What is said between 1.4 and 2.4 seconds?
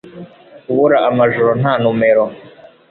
nta numero